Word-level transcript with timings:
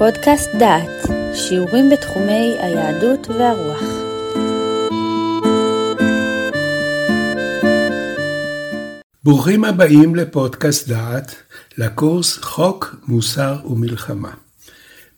פודקאסט 0.00 0.50
דעת, 0.58 1.10
שיעורים 1.34 1.90
בתחומי 1.90 2.56
היהדות 2.58 3.28
והרוח. 3.28 3.82
ברוכים 9.24 9.64
הבאים 9.64 10.14
לפודקאסט 10.14 10.88
דעת, 10.88 11.34
לקורס 11.78 12.38
חוק, 12.38 12.96
מוסר 13.08 13.56
ומלחמה. 13.64 14.30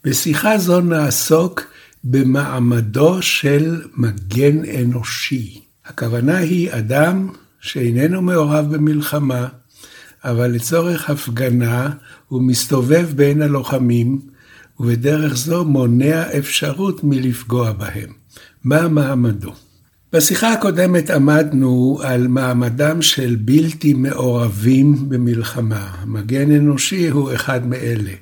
בשיחה 0.04 0.58
זו 0.58 0.80
נעסוק 0.80 1.60
במעמדו 2.04 3.22
של 3.22 3.82
מגן 3.96 4.64
אנושי. 4.80 5.60
הכוונה 5.86 6.36
היא 6.36 6.72
אדם 6.72 7.28
שאיננו 7.60 8.22
מעורב 8.22 8.74
במלחמה, 8.76 9.48
אבל 10.24 10.50
לצורך 10.50 11.10
הפגנה 11.10 11.90
הוא 12.28 12.42
מסתובב 12.42 13.09
בין 13.16 13.42
הלוחמים, 13.42 14.33
ובדרך 14.82 15.36
זו 15.36 15.64
מונע 15.64 16.38
אפשרות 16.38 17.04
מלפגוע 17.04 17.73
בהם. 17.73 18.12
מה 18.64 18.88
מעמדו? 18.88 19.52
בשיחה 20.12 20.52
הקודמת 20.52 21.10
עמדנו 21.10 22.00
על 22.02 22.28
מעמדם 22.28 23.02
של 23.02 23.37
בלתי 23.40 23.95
מעורבים 23.95 25.09
במלחמה. 25.09 25.95
מגן 26.06 26.50
אנושי 26.50 27.09
הוא 27.09 27.34
אחד 27.34 27.66
מאלה. 27.66 28.12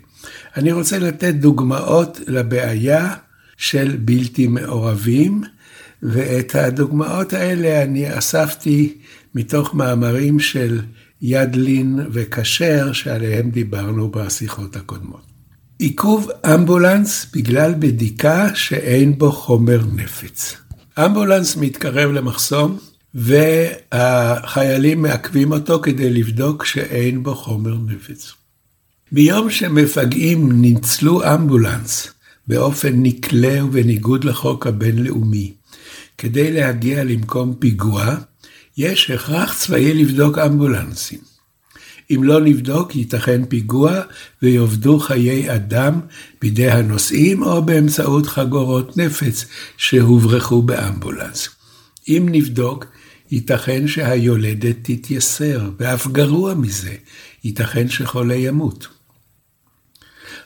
אני 0.56 0.72
רוצה 0.72 0.98
לתת 0.98 1.34
דוגמאות 1.34 2.20
לבעיה 2.26 3.14
של 3.56 3.96
בלתי 4.00 4.46
מעורבים, 4.46 5.42
ואת 6.02 6.54
הדוגמאות 6.54 7.32
האלה 7.32 7.82
אני 7.82 8.18
אספתי 8.18 8.98
מתוך 9.34 9.74
מאמרים 9.74 10.40
של 10.40 10.80
ידלין 11.22 12.00
וכשר 12.12 12.92
שעליהם 12.92 13.50
דיברנו 13.50 14.10
בשיחות 14.10 14.76
הקודמות. 14.76 15.29
עיכוב 15.80 16.30
אמבולנס 16.54 17.26
בגלל 17.34 17.74
בדיקה 17.78 18.54
שאין 18.54 19.18
בו 19.18 19.32
חומר 19.32 19.80
נפץ. 19.94 20.56
אמבולנס 20.98 21.56
מתקרב 21.56 22.10
למחסום 22.10 22.78
והחיילים 23.14 25.02
מעכבים 25.02 25.52
אותו 25.52 25.80
כדי 25.82 26.10
לבדוק 26.10 26.64
שאין 26.64 27.22
בו 27.22 27.34
חומר 27.34 27.74
נפץ. 27.86 28.32
ביום 29.12 29.50
שמפגעים 29.50 30.52
ניצלו 30.52 31.34
אמבולנס 31.34 32.08
באופן 32.46 32.92
נקלה 32.94 33.64
ובניגוד 33.64 34.24
לחוק 34.24 34.66
הבינלאומי 34.66 35.52
כדי 36.18 36.52
להגיע 36.52 37.04
למקום 37.04 37.54
פיגוע, 37.58 38.14
יש 38.76 39.10
הכרח 39.10 39.58
צבאי 39.58 39.94
לבדוק 39.94 40.38
אמבולנסים. 40.38 41.29
אם 42.10 42.24
לא 42.24 42.40
נבדוק, 42.40 42.96
ייתכן 42.96 43.44
פיגוע 43.44 44.00
ויאבדו 44.42 44.98
חיי 44.98 45.54
אדם 45.54 46.00
בידי 46.40 46.70
הנוסעים 46.70 47.42
או 47.42 47.62
באמצעות 47.62 48.26
חגורות 48.26 48.96
נפץ 48.96 49.44
שהוברחו 49.76 50.62
באמבולנס. 50.62 51.48
אם 52.08 52.26
נבדוק, 52.30 52.86
ייתכן 53.30 53.88
שהיולדת 53.88 54.76
תתייסר, 54.82 55.70
ואף 55.78 56.06
גרוע 56.06 56.54
מזה, 56.54 56.94
ייתכן 57.44 57.88
שחולה 57.88 58.34
ימות. 58.34 58.88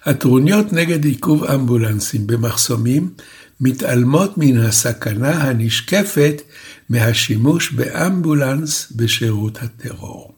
הטרוניות 0.05 0.73
נגד 0.73 1.05
עיכוב 1.05 1.45
אמבולנסים 1.45 2.27
במחסומים 2.27 3.11
מתעלמות 3.61 4.39
מן 4.39 4.59
הסכנה 4.59 5.31
הנשקפת 5.31 6.43
מהשימוש 6.89 7.73
באמבולנס 7.73 8.93
בשירות 8.97 9.59
הטרור. 9.63 10.34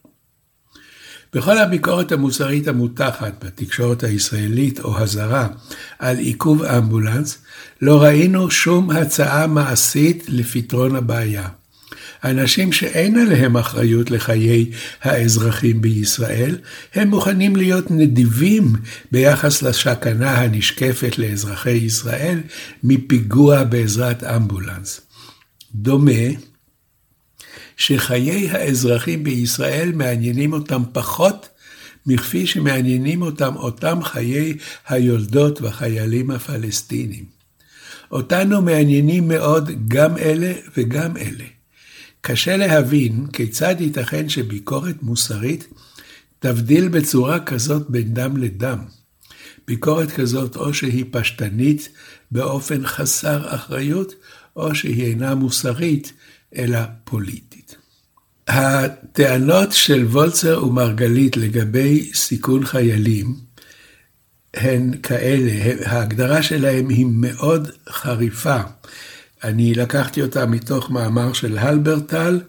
בכל 1.36 1.58
הביקורת 1.58 2.12
המוסרית 2.12 2.68
המותחת 2.68 3.44
בתקשורת 3.44 4.04
הישראלית 4.04 4.80
או 4.80 4.98
הזרה 4.98 5.48
על 5.98 6.18
עיכוב 6.18 6.62
אמבולנס, 6.62 7.38
לא 7.82 8.02
ראינו 8.02 8.50
שום 8.50 8.90
הצעה 8.90 9.46
מעשית 9.46 10.24
לפתרון 10.28 10.96
הבעיה. 10.96 11.48
אנשים 12.24 12.72
שאין 12.72 13.18
עליהם 13.18 13.56
אחריות 13.56 14.10
לחיי 14.10 14.70
האזרחים 15.02 15.80
בישראל, 15.80 16.58
הם 16.94 17.08
מוכנים 17.08 17.56
להיות 17.56 17.90
נדיבים 17.90 18.72
ביחס 19.12 19.62
לסכנה 19.62 20.38
הנשקפת 20.38 21.18
לאזרחי 21.18 21.70
ישראל 21.70 22.40
מפיגוע 22.84 23.64
בעזרת 23.64 24.24
אמבולנס. 24.24 25.00
דומה 25.74 26.12
שחיי 27.76 28.50
האזרחים 28.50 29.24
בישראל 29.24 29.92
מעניינים 29.94 30.52
אותם 30.52 30.82
פחות 30.92 31.48
מכפי 32.06 32.46
שמעניינים 32.46 33.22
אותם 33.22 33.56
אותם 33.56 34.02
חיי 34.02 34.56
היולדות 34.88 35.60
והחיילים 35.60 36.30
הפלסטינים. 36.30 37.24
אותנו 38.10 38.62
מעניינים 38.62 39.28
מאוד 39.28 39.70
גם 39.88 40.18
אלה 40.18 40.52
וגם 40.76 41.16
אלה. 41.16 41.44
קשה 42.20 42.56
להבין 42.56 43.26
כיצד 43.32 43.74
ייתכן 43.80 44.28
שביקורת 44.28 45.02
מוסרית 45.02 45.68
תבדיל 46.38 46.88
בצורה 46.88 47.40
כזאת 47.40 47.90
בין 47.90 48.14
דם 48.14 48.36
לדם. 48.36 48.78
ביקורת 49.66 50.10
כזאת 50.10 50.56
או 50.56 50.74
שהיא 50.74 51.04
פשטנית 51.10 51.88
באופן 52.30 52.86
חסר 52.86 53.54
אחריות, 53.54 54.14
או 54.56 54.74
שהיא 54.74 55.04
אינה 55.04 55.34
מוסרית, 55.34 56.12
אלא 56.56 56.78
פוליטית. 57.04 57.45
הטענות 58.48 59.72
של 59.72 60.04
וולצר 60.04 60.64
ומרגלית 60.64 61.36
לגבי 61.36 62.10
סיכון 62.14 62.64
חיילים 62.66 63.34
הן 64.54 64.92
כאלה, 65.02 65.74
ההגדרה 65.84 66.42
שלהם 66.42 66.88
היא 66.88 67.06
מאוד 67.08 67.70
חריפה. 67.88 68.60
אני 69.44 69.74
לקחתי 69.74 70.22
אותה 70.22 70.46
מתוך 70.46 70.90
מאמר 70.90 71.32
של 71.32 71.58
הלברטל, 71.58 72.40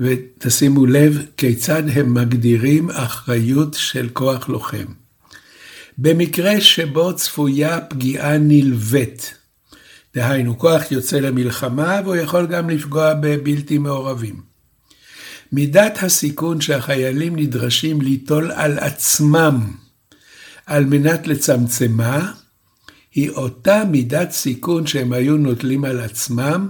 ותשימו 0.00 0.86
לב 0.86 1.18
כיצד 1.36 1.82
הם 1.92 2.14
מגדירים 2.14 2.90
אחריות 2.90 3.74
של 3.74 4.08
כוח 4.12 4.48
לוחם. 4.48 4.84
במקרה 5.98 6.60
שבו 6.60 7.16
צפויה 7.16 7.80
פגיעה 7.80 8.38
נלווית, 8.38 9.34
דהיינו, 10.14 10.58
כוח 10.58 10.92
יוצא 10.92 11.16
למלחמה 11.16 12.00
והוא 12.04 12.16
יכול 12.16 12.46
גם 12.46 12.70
לפגוע 12.70 13.14
בבלתי 13.14 13.78
מעורבים. 13.78 14.47
מידת 15.52 16.02
הסיכון 16.02 16.60
שהחיילים 16.60 17.36
נדרשים 17.36 18.00
ליטול 18.00 18.50
על 18.50 18.78
עצמם 18.78 19.72
על 20.66 20.84
מנת 20.84 21.26
לצמצמה, 21.26 22.32
היא 23.14 23.30
אותה 23.30 23.84
מידת 23.84 24.30
סיכון 24.30 24.86
שהם 24.86 25.12
היו 25.12 25.36
נוטלים 25.36 25.84
על 25.84 26.00
עצמם, 26.00 26.68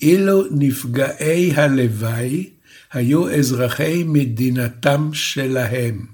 אילו 0.00 0.44
נפגעי 0.50 1.52
הלוואי 1.54 2.50
היו 2.92 3.30
אזרחי 3.30 4.04
מדינתם 4.06 5.10
שלהם. 5.12 6.06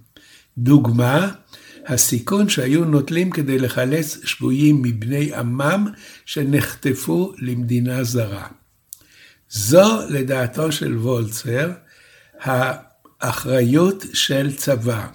דוגמה, 0.59 1.33
הסיכון 1.87 2.49
שהיו 2.49 2.85
נוטלים 2.85 3.31
כדי 3.31 3.59
לחלץ 3.59 4.19
שבויים 4.25 4.83
מבני 4.83 5.35
עמם 5.35 5.87
שנחטפו 6.27 7.33
למדינה 7.39 8.05
זרה. 8.05 8.47
זו, 9.51 10.01
לדעתו 10.09 10.73
של 10.73 10.99
וולצר, 10.99 11.71
האחריות 12.41 14.05
של 14.13 14.57
צבא. 14.57 15.07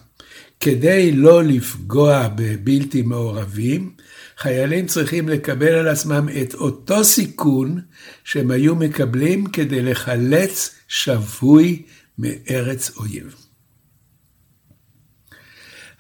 כדי 0.60 1.12
לא 1.12 1.44
לפגוע 1.44 2.28
בבלתי 2.36 3.02
מעורבים, 3.02 3.94
חיילים 4.38 4.88
צריכים 4.88 5.30
לקבל 5.30 5.74
על 5.74 5.88
עצמם 5.88 6.30
את 6.42 6.54
אותו 6.54 7.04
סיכון 7.04 7.82
שהם 8.24 8.52
היו 8.52 8.76
מקבלים 8.76 9.46
כדי 9.46 9.82
לחלץ 9.82 10.76
שבוי 10.88 11.82
מארץ 12.18 12.92
אויב. 12.98 13.43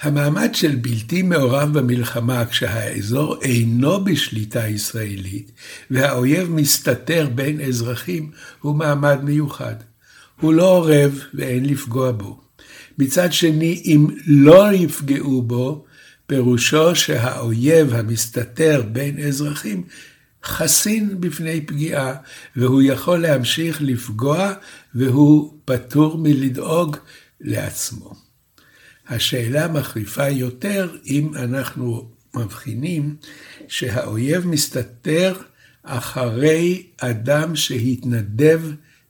המעמד 0.03 0.55
של 0.55 0.75
בלתי 0.75 1.21
מעורב 1.21 1.79
במלחמה 1.79 2.45
כשהאזור 2.45 3.41
אינו 3.41 4.03
בשליטה 4.03 4.67
ישראלית 4.67 5.51
והאויב 5.91 6.51
מסתתר 6.51 7.29
בין 7.35 7.61
אזרחים 7.61 8.31
הוא 8.61 8.75
מעמד 8.75 9.23
מיוחד. 9.23 9.75
הוא 10.41 10.53
לא 10.53 10.77
עורב 10.77 11.19
ואין 11.33 11.65
לפגוע 11.65 12.11
בו. 12.11 12.39
מצד 12.97 13.33
שני, 13.33 13.81
אם 13.85 14.07
לא 14.27 14.73
יפגעו 14.73 15.41
בו, 15.41 15.85
פירושו 16.27 16.95
שהאויב 16.95 17.93
המסתתר 17.93 18.83
בין 18.91 19.19
אזרחים 19.19 19.83
חסין 20.45 21.21
בפני 21.21 21.61
פגיעה, 21.61 22.15
והוא 22.55 22.81
יכול 22.81 23.17
להמשיך 23.17 23.81
לפגוע, 23.81 24.53
והוא 24.95 25.53
פטור 25.65 26.17
מלדאוג 26.17 26.97
לעצמו. 27.41 28.32
השאלה 29.07 29.67
מחריפה 29.67 30.29
יותר 30.29 30.95
אם 31.05 31.31
אנחנו 31.35 32.09
מבחינים 32.35 33.15
שהאויב 33.67 34.47
מסתתר 34.47 35.33
אחרי 35.83 36.83
אדם 36.97 37.55
שהתנדב 37.55 38.61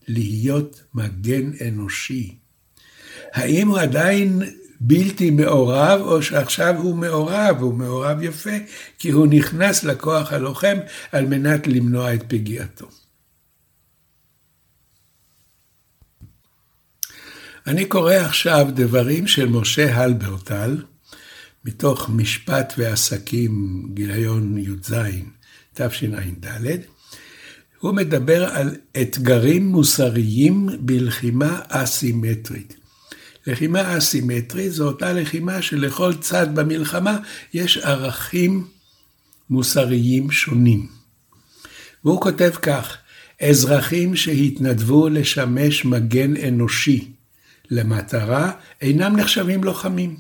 להיות 0.08 0.84
מגן 0.94 1.52
אנושי. 1.68 2.36
האם 3.34 3.68
הוא 3.68 3.80
עדיין 3.80 4.42
בלתי 4.80 5.32
מעורב, 5.32 6.02
או 6.02 6.22
שעכשיו 6.22 6.76
הוא 6.78 6.96
מעורב, 6.96 7.58
הוא 7.60 7.74
מעורב 7.74 8.22
יפה, 8.22 8.58
כי 9.00 9.10
הוא 9.10 9.28
נכנס 9.28 9.84
לכוח 9.84 10.34
הלוחם 10.34 10.78
על 11.12 11.26
מנת 11.26 11.68
למנוע 11.68 12.14
את 12.14 12.24
פגיעתו. 12.28 13.03
אני 17.68 17.86
קורא 17.86 18.14
עכשיו 18.14 18.68
דברים 18.74 19.28
של 19.28 19.46
משה 19.46 19.96
הלברטל, 19.96 20.78
מתוך 21.66 22.10
משפט 22.10 22.74
ועסקים, 22.78 23.84
גיליון 23.94 24.58
י"ז, 24.58 24.94
תשע"ד. 25.74 26.78
הוא 27.80 27.92
מדבר 27.94 28.46
על 28.46 28.76
אתגרים 29.02 29.68
מוסריים 29.68 30.70
בלחימה 30.80 31.60
אסימטרית. 31.68 32.76
לחימה 33.48 33.98
אסימטרית 33.98 34.72
זו 34.72 34.88
אותה 34.88 35.14
לחימה 35.14 35.62
שלכל 35.62 36.14
צד 36.14 36.56
במלחמה 36.56 37.18
יש 37.54 37.78
ערכים 37.78 38.68
מוסריים 39.50 40.32
שונים. 40.32 40.88
והוא 42.06 42.22
כותב 42.22 42.52
כך, 42.62 42.98
אזרחים 43.42 44.16
שהתנדבו 44.16 45.10
לשמש 45.10 45.86
מגן 45.86 46.34
אנושי 46.48 47.13
למטרה 47.74 48.52
אינם 48.82 49.16
נחשבים 49.16 49.64
לוחמים. 49.64 50.18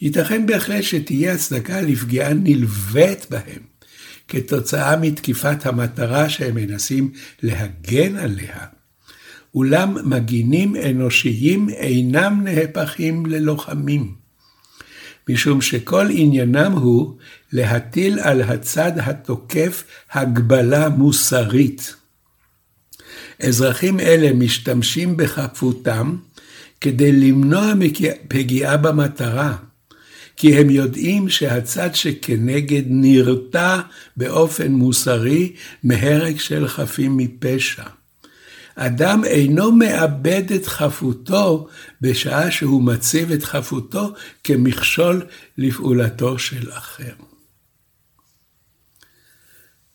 ייתכן 0.00 0.46
בהחלט 0.46 0.82
שתהיה 0.82 1.32
הצדקה 1.32 1.80
לפגיעה 1.80 2.34
נלווית 2.34 3.26
בהם, 3.30 3.62
כתוצאה 4.28 4.96
מתקיפת 4.96 5.66
המטרה 5.66 6.28
שהם 6.28 6.54
מנסים 6.54 7.12
להגן 7.42 8.16
עליה. 8.16 8.66
אולם 9.54 10.10
מגינים 10.10 10.76
אנושיים 10.90 11.68
אינם 11.68 12.40
נהפכים 12.44 13.26
ללוחמים, 13.26 14.14
משום 15.28 15.60
שכל 15.60 16.06
עניינם 16.10 16.72
הוא 16.72 17.16
להטיל 17.52 18.18
על 18.18 18.42
הצד 18.42 18.92
התוקף 18.96 19.84
הגבלה 20.12 20.88
מוסרית. 20.88 21.94
אזרחים 23.42 24.00
אלה 24.00 24.32
משתמשים 24.32 25.16
בחפותם 25.16 26.16
כדי 26.86 27.12
למנוע 27.12 27.72
פגיעה 28.28 28.76
במטרה, 28.76 29.56
כי 30.36 30.56
הם 30.56 30.70
יודעים 30.70 31.28
שהצד 31.28 31.94
שכנגד 31.94 32.82
נרתע 32.86 33.80
באופן 34.16 34.72
מוסרי 34.72 35.52
מהרג 35.82 36.38
של 36.38 36.68
חפים 36.68 37.16
מפשע. 37.16 37.82
אדם 38.76 39.24
אינו 39.24 39.72
מאבד 39.72 40.52
את 40.52 40.66
חפותו 40.66 41.68
בשעה 42.00 42.50
שהוא 42.50 42.82
מציב 42.82 43.32
את 43.32 43.44
חפותו 43.44 44.12
כמכשול 44.44 45.22
לפעולתו 45.58 46.38
של 46.38 46.72
אחר. 46.72 47.12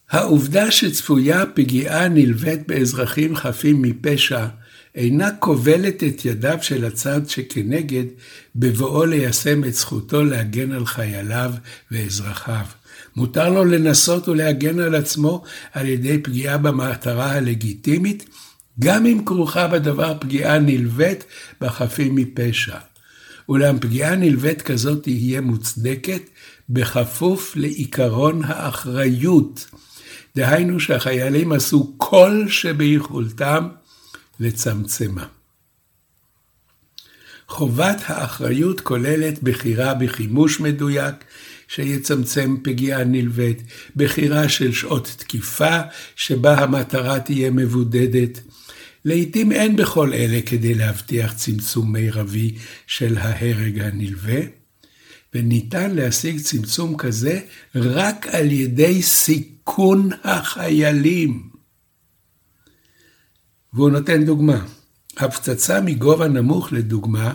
העובדה 0.09 0.71
שצפויה 0.71 1.45
פגיעה 1.45 2.07
נלווית 2.07 2.67
באזרחים 2.67 3.35
חפים 3.35 3.81
מפשע 3.81 4.47
אינה 4.95 5.29
כובלת 5.39 6.03
את 6.03 6.25
ידיו 6.25 6.57
של 6.61 6.85
הצד 6.85 7.29
שכנגד 7.29 8.03
בבואו 8.55 9.05
ליישם 9.05 9.63
את 9.63 9.73
זכותו 9.73 10.23
להגן 10.23 10.71
על 10.71 10.85
חייליו 10.85 11.51
ואזרחיו. 11.91 12.65
מותר 13.15 13.49
לו 13.49 13.65
לנסות 13.65 14.27
ולהגן 14.29 14.79
על 14.79 14.95
עצמו 14.95 15.43
על 15.73 15.85
ידי 15.85 16.17
פגיעה 16.17 16.57
במטרה 16.57 17.31
הלגיטימית, 17.31 18.29
גם 18.79 19.05
אם 19.05 19.21
כרוכה 19.25 19.67
בדבר 19.67 20.17
פגיעה 20.19 20.59
נלווית 20.59 21.23
בחפים 21.61 22.15
מפשע. 22.15 22.77
אולם 23.49 23.79
פגיעה 23.79 24.15
נלווית 24.15 24.61
כזאת 24.61 25.03
תהיה 25.03 25.41
מוצדקת 25.41 26.21
בכפוף 26.69 27.55
לעיקרון 27.55 28.41
האחריות. 28.45 29.65
דהיינו 30.35 30.79
שהחיילים 30.79 31.51
עשו 31.51 31.94
כל 31.97 32.45
שביכולתם 32.47 33.67
לצמצמה. 34.41 35.25
חובת 37.47 38.01
האחריות 38.05 38.81
כוללת 38.81 39.43
בחירה 39.43 39.93
בחימוש 39.93 40.59
מדויק, 40.59 41.15
שיצמצם 41.67 42.55
פגיעה 42.63 43.03
נלווית, 43.03 43.63
בחירה 43.95 44.49
של 44.49 44.73
שעות 44.73 45.15
תקיפה, 45.17 45.79
שבה 46.15 46.59
המטרה 46.59 47.19
תהיה 47.19 47.51
מבודדת. 47.51 48.39
לעתים 49.05 49.51
אין 49.51 49.75
בכל 49.75 50.13
אלה 50.13 50.39
כדי 50.45 50.73
להבטיח 50.73 51.33
צמצום 51.33 51.91
מרבי 51.91 52.55
של 52.87 53.17
ההרג 53.17 53.79
הנלווה, 53.79 54.39
וניתן 55.33 55.95
להשיג 55.95 56.39
צמצום 56.39 56.97
כזה 56.97 57.39
רק 57.75 58.27
על 58.27 58.51
ידי 58.51 59.01
סיכון 59.01 60.09
החיילים. 60.23 61.50
והוא 63.73 63.89
נותן 63.89 64.25
דוגמה. 64.25 64.65
הפצצה 65.18 65.81
מגובה 65.81 66.27
נמוך, 66.27 66.73
לדוגמה, 66.73 67.33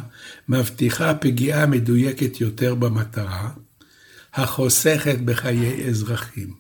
מבטיחה 0.49 1.15
פגיעה 1.15 1.67
מדויקת 1.67 2.41
יותר 2.41 2.75
במטרה, 2.75 3.49
החוסכת 4.35 5.19
בחיי 5.25 5.89
אזרחים. 5.89 6.55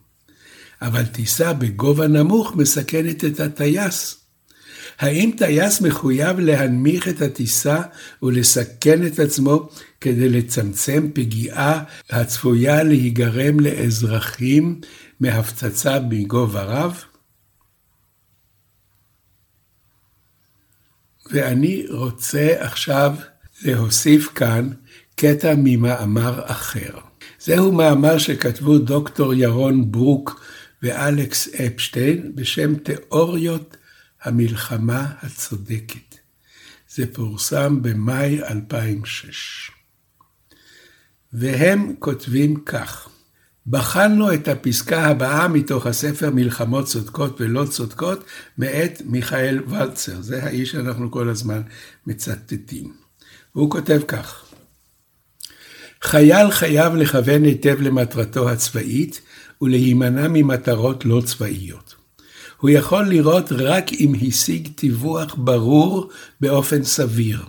אבל 0.82 1.05
טיסה 1.06 1.52
בגובה 1.52 2.08
נמוך 2.08 2.56
מסכנת 2.56 3.25
את 3.25 3.40
הטייס. 3.40 4.17
האם 4.99 5.31
טייס 5.38 5.81
מחויב 5.81 6.38
להנמיך 6.38 7.08
את 7.08 7.23
הטיסה 7.23 7.82
ולסכן 8.23 9.06
את 9.06 9.19
עצמו 9.19 9.69
כדי 10.00 10.28
לצמצם 10.28 11.08
פגיעה 11.14 11.84
הצפויה 12.11 12.82
להיגרם 12.82 13.61
לאזרחים 13.61 14.81
מהפצצה 15.20 16.00
מגובה 16.00 16.62
רב? 16.62 17.05
ואני 21.31 21.87
רוצה 21.90 22.55
עכשיו 22.58 23.14
להוסיף 23.62 24.28
כאן 24.34 24.70
קטע 25.17 25.55
ממאמר 25.56 26.43
אחר. 26.44 26.99
זהו 27.40 27.73
מאמר 27.73 28.19
שכתבו 28.19 28.78
דוקטור 28.78 29.34
ירון 29.34 29.93
ברוק 29.93 30.40
ואלכס 30.82 31.49
אפשטיין 31.49 32.32
בשם 32.34 32.75
תיאוריות 32.75 33.76
המלחמה 34.23 35.06
הצודקת. 35.23 36.17
זה 36.94 37.14
פורסם 37.14 37.82
במאי 37.82 38.43
2006. 38.43 39.70
והם 41.32 41.95
כותבים 41.99 42.56
כך: 42.56 43.09
בחנו 43.68 44.35
את 44.35 44.49
הפסקה 44.49 45.06
הבאה 45.06 45.49
מתוך 45.49 45.87
הספר 45.87 46.30
מלחמות 46.30 46.87
צודקות 46.87 47.40
ולא 47.40 47.64
צודקות, 47.64 48.25
מאת 48.58 49.02
מיכאל 49.04 49.62
ולצר. 49.68 50.20
זה 50.20 50.44
האיש 50.44 50.70
שאנחנו 50.70 51.11
כל 51.11 51.28
הזמן 51.28 51.62
מצטטים. 52.06 52.92
הוא 53.52 53.70
כותב 53.70 54.00
כך: 54.08 54.44
חייל 56.02 56.50
חייב 56.50 56.94
לכוון 56.94 57.44
היטב 57.44 57.80
למטרתו 57.80 58.50
הצבאית 58.50 59.20
ולהימנע 59.62 60.28
ממטרות 60.28 61.04
לא 61.04 61.23
צבאיות. 61.25 61.94
הוא 62.56 62.70
יכול 62.70 63.08
לראות 63.08 63.52
רק 63.52 63.92
אם 63.92 64.12
השיג 64.28 64.68
טיווח 64.75 65.35
ברור 65.38 66.11
באופן 66.40 66.85
סביר. 66.85 67.42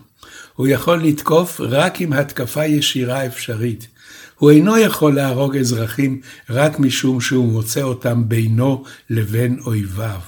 הוא 0.55 0.67
יכול 0.67 1.03
לתקוף 1.03 1.61
רק 1.61 2.01
עם 2.01 2.13
התקפה 2.13 2.65
ישירה 2.65 3.25
אפשרית. 3.25 3.87
הוא 4.37 4.51
אינו 4.51 4.77
יכול 4.77 5.15
להרוג 5.15 5.57
אזרחים 5.57 6.21
רק 6.49 6.79
משום 6.79 7.21
שהוא 7.21 7.51
מוצא 7.51 7.81
אותם 7.81 8.29
בינו 8.29 8.83
לבין 9.09 9.59
אויביו. 9.65 10.19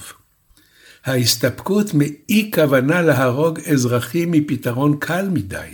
ההסתפקות 1.04 1.94
מאי 1.94 2.50
כוונה 2.54 3.02
להרוג 3.02 3.60
אזרחים 3.60 4.32
היא 4.32 4.42
פתרון 4.46 4.96
קל 4.98 5.28
מדי. 5.28 5.68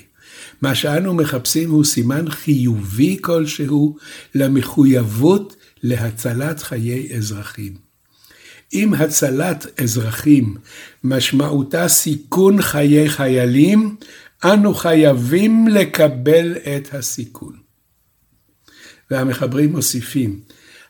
מה 0.62 0.74
שאנו 0.74 1.14
מחפשים 1.14 1.70
הוא 1.70 1.84
סימן 1.84 2.30
חיובי 2.30 3.18
כלשהו 3.20 3.96
למחויבות 4.34 5.56
להצלת 5.82 6.62
חיי 6.62 7.16
אזרחים. 7.16 7.74
אם 8.72 8.94
הצלת 8.94 9.80
אזרחים 9.80 10.56
משמעותה 11.04 11.88
סיכון 11.88 12.62
חיי 12.62 13.08
חיילים, 13.08 13.96
אנו 14.44 14.74
חייבים 14.74 15.68
לקבל 15.68 16.56
את 16.56 16.94
הסיכון. 16.94 17.65
והמחברים 19.10 19.72
מוסיפים, 19.72 20.40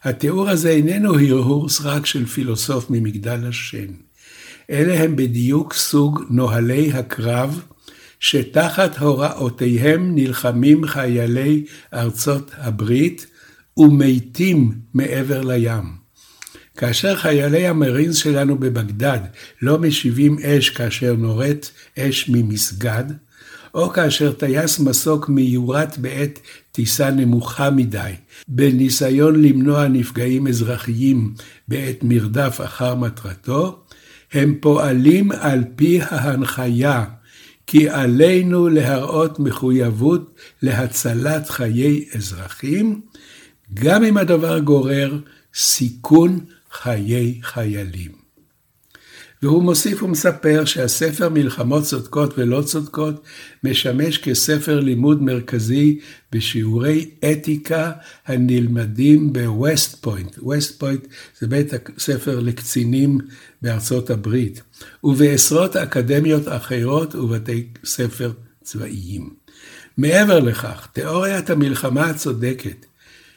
התיאור 0.05 0.49
הזה 0.49 0.71
איננו 0.71 1.19
הרהור 1.19 1.69
סרק 1.69 2.07
של 2.07 2.27
פילוסוף 2.27 2.91
ממגדל 2.91 3.47
השן. 3.49 3.87
אלה 4.71 5.05
הם 5.05 5.17
בדיוק 5.17 5.75
סוג 5.75 6.25
נוהלי 6.31 6.93
הקרב 6.93 7.63
שתחת 8.21 8.99
הוראותיהם 8.99 10.15
נלחמים 10.15 10.87
חיילי 10.87 11.65
ארצות 11.95 12.51
הברית 12.57 13.27
ומתים 13.77 14.73
מעבר 14.95 15.41
לים. 15.41 16.07
כאשר 16.77 17.17
חיילי 17.17 17.67
המרינס 17.67 18.17
שלנו 18.17 18.59
בבגדד 18.59 19.19
לא 19.63 19.79
משיבים 19.79 20.37
אש 20.43 20.71
כאשר 20.71 21.15
נורית 21.15 21.73
אש 21.99 22.29
ממסגד, 22.29 23.05
או 23.77 23.91
כאשר 23.91 24.33
טייס 24.33 24.79
מסוק 24.79 25.29
מיורט 25.29 25.99
בעת 25.99 26.41
טיסה 26.73 27.11
נמוכה 27.11 27.71
מדי, 27.71 28.13
בניסיון 28.49 29.43
למנוע 29.43 29.89
נפגעים 29.89 30.47
אזרחיים 30.47 31.35
בעת 31.69 31.97
מרדף 32.03 32.61
אחר 32.65 32.95
מטרתו, 32.95 33.79
הם 34.33 34.55
פועלים 34.61 35.33
על 35.33 35.65
פי 35.77 36.01
ההנחיה 36.03 37.05
כי 37.67 37.89
עלינו 37.89 38.69
להראות 38.69 39.39
מחויבות 39.39 40.35
להצלת 40.63 41.51
חיי 41.51 42.05
אזרחים, 42.15 43.01
גם 43.75 44.05
אם 44.05 44.17
הדבר 44.17 44.59
גורר 44.59 45.19
סיכון 45.55 46.41
חיי 46.73 47.39
חיילים. 47.43 48.26
והוא 49.43 49.63
מוסיף 49.63 50.03
ומספר 50.03 50.65
שהספר 50.65 51.29
מלחמות 51.29 51.85
צודקות 51.85 52.39
ולא 52.39 52.63
צודקות 52.63 53.25
משמש 53.65 54.19
כספר 54.19 54.81
לימוד 54.81 55.23
מרכזי 55.23 55.99
בשיעורי 56.33 57.11
אתיקה 57.33 57.93
הנלמדים 58.27 59.33
בווסט 59.33 60.03
פוינט. 60.03 60.39
ווסט 60.39 60.79
פוינט 60.81 61.07
זה 61.41 61.47
בית 61.47 61.73
הספר 61.97 62.41
לקצינים 62.41 63.19
בארצות 63.63 64.11
הברית, 64.11 64.63
ובעשרות 65.05 65.77
אקדמיות 65.77 66.49
אחרות 66.49 67.15
ובתי 67.15 67.67
ספר 67.85 68.33
צבאיים. 68.63 69.31
מעבר 69.99 70.39
לכך, 70.39 70.89
תיאוריית 70.93 71.51
המלחמה 71.51 72.07
הצודקת 72.07 72.86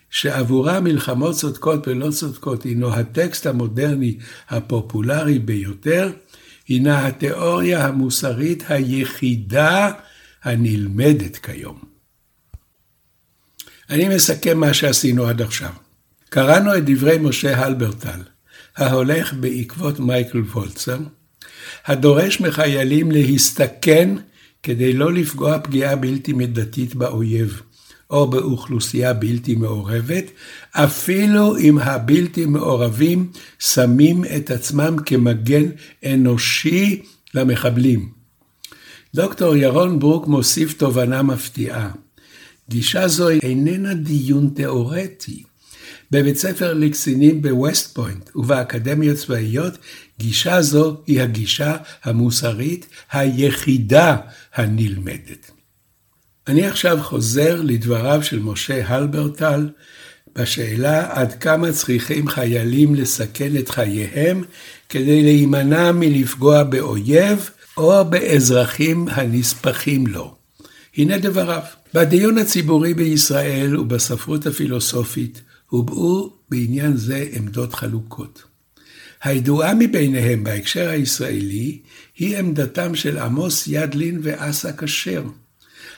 שעבורה 0.10 0.80
מלחמות 0.80 1.36
צודקות 1.36 1.88
ולא 1.88 2.12
צודקות 2.12 2.64
הינו 2.64 2.94
הטקסט 2.94 3.46
המודרני 3.46 4.18
הפופולרי 4.50 5.40
ביותר, 5.40 6.12
הינה 6.68 7.08
התיאוריה 7.08 7.88
המוסרית 7.88 8.64
היחידה 8.68 9.92
הנלמדת 10.44 11.38
כיום. 11.38 11.80
אני 13.90 14.16
מסכם 14.16 14.60
מה 14.60 14.74
שעשינו 14.74 15.28
עד 15.28 15.42
עכשיו. 15.42 15.72
קראנו 16.30 16.78
את 16.78 16.86
דברי 16.86 17.18
משה 17.18 17.66
הלברטל, 17.66 18.20
ההולך 18.78 19.34
בעקבות 19.34 20.00
מייקל 20.00 20.40
וולצר, 20.40 20.98
הדורש 21.86 22.42
מחיילים 22.42 23.12
להסתכן 23.12 24.16
כדי 24.64 24.94
לא 24.94 25.14
לפגוע 25.14 25.60
פגיעה 25.60 25.96
בלתי 25.96 26.34
מידתית 26.34 26.96
באויב. 26.96 27.62
או 28.10 28.30
באוכלוסייה 28.30 29.14
בלתי 29.14 29.56
מעורבת, 29.56 30.24
אפילו 30.72 31.58
אם 31.58 31.78
הבלתי 31.80 32.46
מעורבים 32.46 33.32
שמים 33.60 34.24
את 34.36 34.52
עצמם 34.52 34.96
כמגן 35.06 35.66
אנושי 36.06 37.02
למחבלים. 37.34 38.10
דוקטור 39.16 39.56
ירון 39.56 40.00
ברוק 40.00 40.28
מוסיף 40.28 40.74
תובנה 40.74 41.22
מפתיעה. 41.22 41.92
גישה 42.70 43.08
זו 43.08 43.30
איננה 43.30 43.94
דיון 43.94 44.50
תאורטי. 44.56 45.44
בבית 46.12 46.38
ספר 46.38 46.74
לקצינים 46.74 47.42
בווסט 47.42 47.96
פוינט 47.96 48.30
ובאקדמיות 48.36 49.18
צבאיות, 49.18 49.74
גישה 50.20 50.62
זו 50.62 50.98
היא 51.08 51.22
הגישה 51.22 51.78
המוסרית 52.04 52.88
היחידה 53.12 54.18
הנלמדת. 54.54 55.59
אני 56.50 56.68
עכשיו 56.68 56.98
חוזר 57.02 57.62
לדבריו 57.62 58.24
של 58.24 58.40
משה 58.40 58.88
הלברטל 58.88 59.70
בשאלה 60.36 61.08
עד 61.12 61.34
כמה 61.34 61.72
צריכים 61.72 62.28
חיילים 62.28 62.96
לסכן 62.96 63.58
את 63.58 63.70
חייהם 63.70 64.44
כדי 64.90 65.24
להימנע 65.24 65.92
מלפגוע 65.92 66.64
באויב 66.64 67.50
או 67.78 68.06
באזרחים 68.06 69.08
הנספחים 69.12 70.08
לו. 70.08 70.36
הנה 70.98 71.18
דבריו. 71.18 71.62
בדיון 71.94 72.38
הציבורי 72.38 72.94
בישראל 72.94 73.78
ובספרות 73.78 74.46
הפילוסופית 74.46 75.42
הובעו 75.70 76.34
בעניין 76.50 76.98
זה 76.98 77.28
עמדות 77.32 77.74
חלוקות. 77.74 78.44
הידועה 79.24 79.74
מביניהם 79.74 80.44
בהקשר 80.44 80.90
הישראלי 80.90 81.80
היא 82.18 82.38
עמדתם 82.38 82.96
של 82.96 83.18
עמוס 83.18 83.68
ידלין 83.68 84.20
ואסא 84.24 84.72
כשר. 84.78 85.24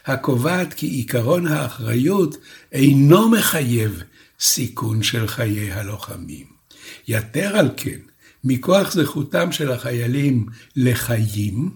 הקובעת 0.05 0.74
כי 0.74 1.03
עקרון 1.05 1.48
האחריות 1.48 2.38
אינו 2.72 3.29
מחייב 3.29 4.03
סיכון 4.39 5.03
של 5.03 5.27
חיי 5.27 5.72
הלוחמים. 5.72 6.46
יתר 7.08 7.58
על 7.58 7.70
כן, 7.77 8.00
מכוח 8.43 8.91
זכותם 8.91 9.51
של 9.51 9.72
החיילים 9.72 10.46
לחיים, 10.75 11.70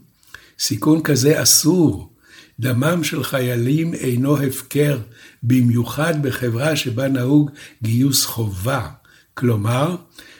סיכון 0.60 1.02
כזה 1.04 1.42
אסור. 1.42 2.12
דמם 2.60 3.04
של 3.04 3.24
חיילים 3.24 3.94
אינו 3.94 4.38
הפקר, 4.38 5.00
במיוחד 5.44 6.24
בחברה 6.24 6.76
שבה 6.76 7.08
נהוג 7.08 7.52
גיוס 7.84 8.26
חובה. 8.26 8.90
כלומר, 9.34 9.96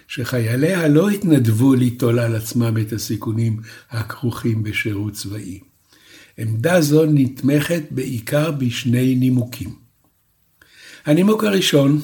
שחייליה 0.08 0.88
לא 0.88 1.10
התנדבו 1.10 1.74
ליטול 1.74 2.20
על 2.20 2.36
עצמם 2.36 2.78
את 2.82 2.94
הסיכונים 2.94 3.60
הכרוכים 3.90 4.64
בשירות 4.64 5.14
צבאי. 5.14 5.60
עמדה 6.38 6.82
זו 6.82 7.06
נתמכת 7.06 7.84
בעיקר 7.92 8.52
בשני 8.52 9.16
נימוקים. 9.16 9.76
הנימוק 11.06 11.44
הראשון 11.44 12.02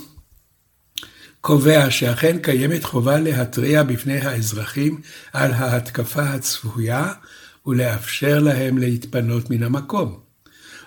קובע 1.41 1.91
שאכן 1.91 2.37
קיימת 2.39 2.83
חובה 2.83 3.19
להתריע 3.19 3.83
בפני 3.83 4.19
האזרחים 4.19 5.01
על 5.33 5.51
ההתקפה 5.51 6.23
הצפויה 6.23 7.13
ולאפשר 7.65 8.39
להם 8.39 8.77
להתפנות 8.77 9.49
מן 9.49 9.63
המקום. 9.63 10.19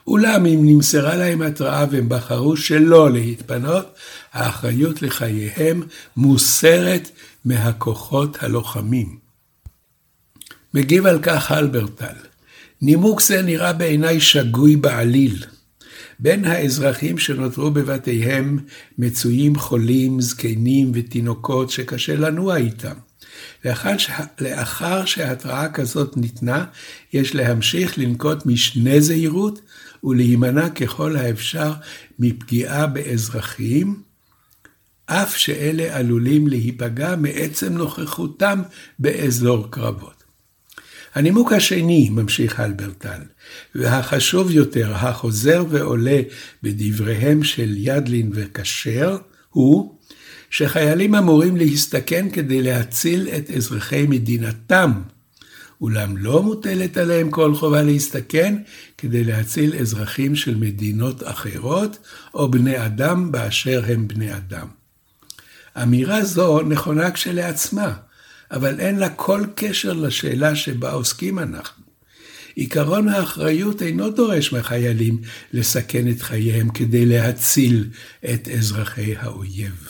אולם 0.06 0.46
אם 0.46 0.60
נמסרה 0.62 1.16
להם 1.16 1.42
התראה 1.42 1.84
והם 1.90 2.08
בחרו 2.08 2.56
שלא 2.56 3.12
להתפנות, 3.12 3.86
האחריות 4.32 5.02
לחייהם 5.02 5.82
מוסרת 6.16 7.10
מהכוחות 7.44 8.42
הלוחמים. 8.42 9.18
מגיב 10.74 11.06
על 11.06 11.18
כך 11.22 11.50
הלברטל, 11.50 12.14
נימוק 12.82 13.20
זה 13.20 13.42
נראה 13.42 13.72
בעיניי 13.72 14.20
שגוי 14.20 14.76
בעליל. 14.76 15.44
בין 16.18 16.44
האזרחים 16.44 17.18
שנותרו 17.18 17.70
בבתיהם 17.70 18.58
מצויים 18.98 19.56
חולים, 19.56 20.20
זקנים 20.20 20.90
ותינוקות 20.94 21.70
שקשה 21.70 22.16
לנוע 22.16 22.56
איתם. 22.56 22.94
לאחר, 23.64 23.98
ש... 23.98 24.10
לאחר 24.40 25.04
שהתראה 25.04 25.68
כזאת 25.68 26.16
ניתנה, 26.16 26.64
יש 27.12 27.34
להמשיך 27.34 27.98
לנקוט 27.98 28.46
משנה 28.46 29.00
זהירות 29.00 29.60
ולהימנע 30.04 30.70
ככל 30.70 31.16
האפשר 31.16 31.72
מפגיעה 32.18 32.86
באזרחים, 32.86 34.02
אף 35.06 35.36
שאלה 35.36 35.96
עלולים 35.96 36.48
להיפגע 36.48 37.16
מעצם 37.16 37.72
נוכחותם 37.72 38.62
באזור 38.98 39.70
קרבות. 39.70 40.23
הנימוק 41.14 41.52
השני, 41.52 42.08
ממשיך 42.10 42.60
הלברטל, 42.60 43.20
והחשוב 43.74 44.50
יותר, 44.50 44.94
החוזר 44.94 45.64
ועולה 45.70 46.20
בדבריהם 46.62 47.44
של 47.44 47.74
ידלין 47.76 48.30
וכשר, 48.34 49.16
הוא 49.50 49.94
שחיילים 50.50 51.14
אמורים 51.14 51.56
להסתכן 51.56 52.30
כדי 52.30 52.62
להציל 52.62 53.28
את 53.28 53.50
אזרחי 53.50 54.06
מדינתם, 54.08 54.92
אולם 55.80 56.16
לא 56.16 56.42
מוטלת 56.42 56.96
עליהם 56.96 57.30
כל 57.30 57.54
חובה 57.54 57.82
להסתכן 57.82 58.56
כדי 58.98 59.24
להציל 59.24 59.74
אזרחים 59.80 60.36
של 60.36 60.54
מדינות 60.54 61.22
אחרות, 61.26 61.98
או 62.34 62.50
בני 62.50 62.86
אדם 62.86 63.32
באשר 63.32 63.82
הם 63.86 64.08
בני 64.08 64.36
אדם. 64.36 64.66
אמירה 65.82 66.24
זו 66.24 66.60
נכונה 66.60 67.10
כשלעצמה, 67.10 67.92
אבל 68.54 68.80
אין 68.80 68.98
לה 68.98 69.08
כל 69.08 69.44
קשר 69.54 69.92
לשאלה 69.92 70.56
שבה 70.56 70.92
עוסקים 70.92 71.38
אנחנו. 71.38 71.84
עיקרון 72.54 73.08
האחריות 73.08 73.82
אינו 73.82 74.10
דורש 74.10 74.52
מחיילים 74.52 75.18
לסכן 75.52 76.08
את 76.08 76.22
חייהם 76.22 76.68
כדי 76.68 77.06
להציל 77.06 77.88
את 78.24 78.48
אזרחי 78.48 79.14
האויב. 79.16 79.88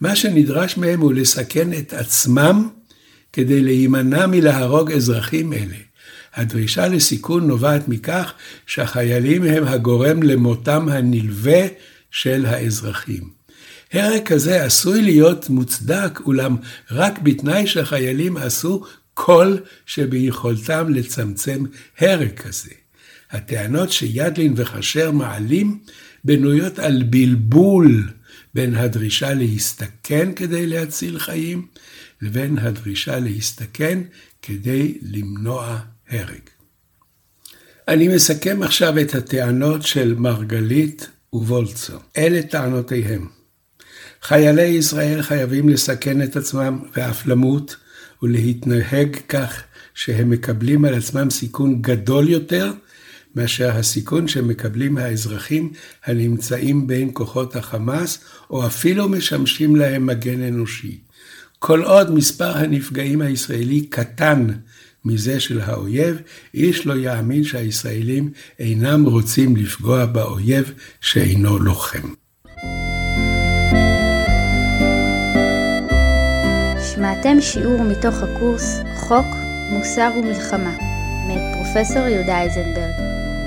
מה 0.00 0.16
שנדרש 0.16 0.76
מהם 0.76 1.00
הוא 1.00 1.12
לסכן 1.12 1.72
את 1.72 1.92
עצמם 1.92 2.68
כדי 3.32 3.60
להימנע 3.60 4.26
מלהרוג 4.26 4.92
אזרחים 4.92 5.52
אלה. 5.52 5.76
הדרישה 6.34 6.88
לסיכון 6.88 7.46
נובעת 7.46 7.88
מכך 7.88 8.32
שהחיילים 8.66 9.42
הם 9.44 9.64
הגורם 9.64 10.22
למותם 10.22 10.88
הנלווה 10.88 11.66
של 12.10 12.46
האזרחים. 12.46 13.41
הרג 13.92 14.22
כזה 14.24 14.64
עשוי 14.64 15.02
להיות 15.02 15.50
מוצדק, 15.50 16.20
אולם 16.20 16.56
רק 16.90 17.18
בתנאי 17.18 17.66
שהחיילים 17.66 18.36
עשו 18.36 18.84
כל 19.14 19.56
שביכולתם 19.86 20.94
לצמצם 20.94 21.64
הרג 21.98 22.34
כזה. 22.36 22.70
הטענות 23.30 23.92
שידלין 23.92 24.54
וכשר 24.56 25.10
מעלים 25.10 25.78
בנויות 26.24 26.78
על 26.78 27.02
בלבול 27.02 28.08
בין 28.54 28.74
הדרישה 28.74 29.34
להסתכן 29.34 30.32
כדי 30.36 30.66
להציל 30.66 31.18
חיים, 31.18 31.66
לבין 32.22 32.58
הדרישה 32.58 33.18
להסתכן 33.18 33.98
כדי 34.42 34.98
למנוע 35.02 35.78
הרג. 36.08 36.40
אני 37.88 38.08
מסכם 38.08 38.62
עכשיו 38.62 39.00
את 39.00 39.14
הטענות 39.14 39.82
של 39.82 40.14
מרגלית 40.14 41.08
וולצו. 41.32 41.98
אלה 42.16 42.42
טענותיהם. 42.42 43.41
חיילי 44.22 44.62
ישראל 44.62 45.22
חייבים 45.22 45.68
לסכן 45.68 46.22
את 46.22 46.36
עצמם 46.36 46.78
ואף 46.96 47.26
למות 47.26 47.76
ולהתנהג 48.22 49.16
כך 49.28 49.62
שהם 49.94 50.30
מקבלים 50.30 50.84
על 50.84 50.94
עצמם 50.94 51.30
סיכון 51.30 51.82
גדול 51.82 52.28
יותר 52.28 52.72
מאשר 53.34 53.76
הסיכון 53.76 54.28
שמקבלים 54.28 54.98
האזרחים 54.98 55.72
הנמצאים 56.04 56.86
בין 56.86 57.10
כוחות 57.12 57.56
החמאס, 57.56 58.18
או 58.50 58.66
אפילו 58.66 59.08
משמשים 59.08 59.76
להם 59.76 60.06
מגן 60.06 60.42
אנושי. 60.42 60.98
כל 61.58 61.82
עוד 61.82 62.14
מספר 62.14 62.56
הנפגעים 62.56 63.20
הישראלי 63.20 63.86
קטן 63.86 64.46
מזה 65.04 65.40
של 65.40 65.60
האויב, 65.60 66.16
איש 66.54 66.86
לא 66.86 66.96
יאמין 66.96 67.44
שהישראלים 67.44 68.30
אינם 68.58 69.04
רוצים 69.04 69.56
לפגוע 69.56 70.06
באויב 70.06 70.72
שאינו 71.00 71.58
לוחם. 71.58 72.21
שמעתם 77.02 77.40
שיעור 77.40 77.82
מתוך 77.82 78.22
הקורס 78.22 78.80
חוק, 78.96 79.26
מוסר 79.70 80.10
ומלחמה, 80.18 80.72
מאת 81.26 81.54
פרופסור 81.54 82.06
יהודה 82.06 82.38
אייזנברג. 82.38 82.94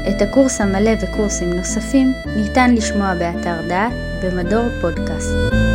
את 0.10 0.22
הקורס 0.22 0.62
המלא 0.62 0.92
וקורסים 1.02 1.54
נוספים 1.54 2.14
ניתן 2.36 2.74
לשמוע 2.74 3.14
באתר 3.14 3.62
דעת 3.68 3.94
במדור 4.24 4.66
פודקאסט. 4.82 5.75